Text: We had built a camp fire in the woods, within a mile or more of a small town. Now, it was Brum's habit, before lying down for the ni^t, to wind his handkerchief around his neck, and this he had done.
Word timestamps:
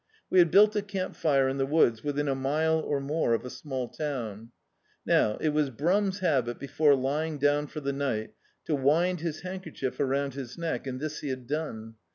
We 0.31 0.39
had 0.39 0.49
built 0.49 0.75
a 0.75 0.81
camp 0.81 1.15
fire 1.15 1.47
in 1.47 1.57
the 1.59 1.65
woods, 1.67 2.03
within 2.03 2.27
a 2.27 2.33
mile 2.33 2.79
or 2.79 2.99
more 2.99 3.35
of 3.35 3.45
a 3.45 3.51
small 3.51 3.87
town. 3.87 4.49
Now, 5.05 5.37
it 5.37 5.49
was 5.49 5.69
Brum's 5.69 6.21
habit, 6.21 6.57
before 6.57 6.95
lying 6.95 7.37
down 7.37 7.67
for 7.67 7.81
the 7.81 7.91
ni^t, 7.91 8.29
to 8.65 8.73
wind 8.75 9.19
his 9.21 9.41
handkerchief 9.41 9.99
around 9.99 10.33
his 10.33 10.57
neck, 10.57 10.87
and 10.87 10.99
this 10.99 11.19
he 11.19 11.29
had 11.29 11.45
done. 11.45 11.97